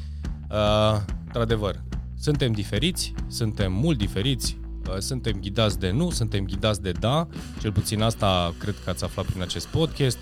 Uh, 0.50 1.02
într-adevăr, 1.26 1.84
suntem 2.18 2.52
diferiți, 2.52 3.14
suntem 3.28 3.74
mult 3.74 3.98
diferiți, 3.98 4.58
uh, 4.62 4.71
suntem 5.00 5.40
ghidați 5.42 5.80
de 5.80 5.92
nu, 5.92 6.10
suntem 6.10 6.46
ghidați 6.46 6.82
de 6.82 6.92
da, 6.92 7.28
cel 7.62 7.72
puțin 7.72 8.02
asta 8.02 8.54
cred 8.58 8.76
că 8.84 8.90
ați 8.90 9.04
aflat 9.04 9.26
prin 9.26 9.42
acest 9.42 9.68
podcast. 9.68 10.18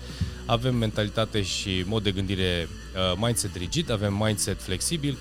Avem 0.46 0.74
mentalitate 0.74 1.42
și 1.42 1.84
mod 1.86 2.02
de 2.02 2.10
gândire 2.10 2.68
uh, 2.68 3.18
mindset 3.18 3.54
rigid, 3.56 3.90
avem 3.90 4.14
mindset 4.14 4.60
flexibil. 4.62 5.16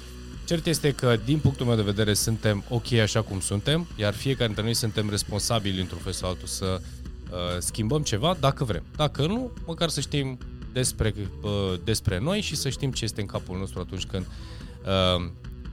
Cert 0.46 0.66
este 0.66 0.92
că, 0.92 1.18
din 1.26 1.40
punctul 1.40 1.66
meu 1.66 1.76
de 1.76 1.82
vedere, 1.82 2.14
suntem 2.14 2.64
ok 2.70 2.92
așa 2.92 3.22
cum 3.22 3.40
suntem, 3.40 3.88
iar 3.96 4.14
fiecare 4.14 4.46
dintre 4.46 4.64
noi 4.64 4.74
suntem 4.74 5.10
responsabili 5.10 5.80
într-un 5.80 6.00
fel 6.00 6.12
sau 6.12 6.30
altul 6.30 6.48
să 6.48 6.82
uh, 6.82 7.38
schimbăm 7.60 8.02
ceva 8.02 8.38
dacă 8.40 8.64
vrem. 8.64 8.84
Dacă 8.96 9.26
nu, 9.26 9.52
măcar 9.66 9.90
să 9.90 10.00
știm 10.00 10.38
despre, 10.74 11.14
uh, 11.42 11.80
despre 11.84 12.20
noi 12.20 12.42
și 12.42 12.56
să 12.56 12.70
știm 12.70 12.92
ce 12.92 13.04
este 13.04 13.22
în 13.22 13.28
capul 13.28 13.58
nostru 13.58 13.80
atunci 13.80 14.06
când 14.06 14.26
uh, 14.26 15.30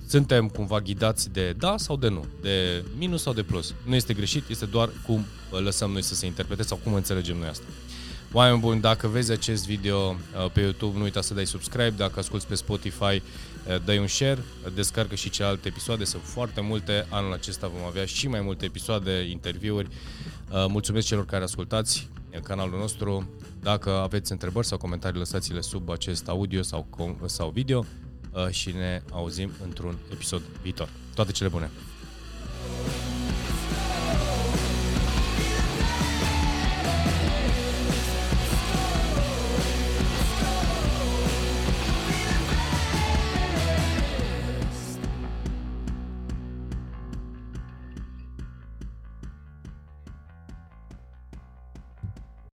suntem 0.06 0.48
cumva 0.48 0.80
ghidați 0.80 1.32
de 1.32 1.54
da 1.58 1.76
sau 1.76 1.96
de 1.96 2.08
nu, 2.08 2.24
de 2.40 2.84
minus 2.98 3.22
sau 3.22 3.32
de 3.32 3.42
plus. 3.42 3.74
Nu 3.84 3.94
este 3.94 4.14
greșit, 4.14 4.48
este 4.48 4.66
doar 4.66 4.90
cum 5.06 5.24
lăsăm 5.50 5.90
noi 5.90 6.02
să 6.02 6.14
se 6.14 6.26
interpreteze 6.26 6.68
sau 6.68 6.80
cum 6.84 6.94
înțelegem 6.94 7.36
noi 7.36 7.48
asta. 7.48 7.64
Oameni 8.32 8.60
buni, 8.60 8.80
dacă 8.80 9.08
vezi 9.08 9.32
acest 9.32 9.66
video 9.66 9.98
uh, 10.08 10.50
pe 10.52 10.60
YouTube, 10.60 10.96
nu 10.96 11.02
uita 11.02 11.20
să 11.20 11.34
dai 11.34 11.46
subscribe, 11.46 11.94
dacă 11.96 12.18
asculti 12.18 12.46
pe 12.46 12.54
Spotify, 12.54 13.02
uh, 13.04 13.20
dai 13.84 13.98
un 13.98 14.06
share, 14.06 14.38
descarcă 14.74 15.14
și 15.14 15.30
celelalte 15.30 15.68
episoade, 15.68 16.04
sunt 16.04 16.22
foarte 16.22 16.60
multe, 16.60 17.06
anul 17.10 17.32
acesta 17.32 17.68
vom 17.68 17.86
avea 17.86 18.04
și 18.04 18.28
mai 18.28 18.40
multe 18.40 18.64
episoade, 18.64 19.28
interviuri. 19.30 19.88
Uh, 20.50 20.64
mulțumesc 20.68 21.06
celor 21.06 21.26
care 21.26 21.42
ascultați 21.42 22.08
canalul 22.42 22.78
nostru. 22.78 23.28
Dacă 23.62 23.90
aveți 23.90 24.32
întrebări 24.32 24.66
sau 24.66 24.78
comentarii, 24.78 25.18
lăsați-le 25.18 25.60
sub 25.60 25.90
acest 25.90 26.28
audio 26.28 26.62
sau, 26.62 26.86
sau 27.26 27.50
video 27.50 27.84
și 28.50 28.72
ne 28.72 29.02
auzim 29.10 29.50
într-un 29.62 29.96
episod 30.12 30.42
viitor. 30.62 30.88
Toate 31.14 31.32
cele 31.32 31.48
bune! 31.48 31.70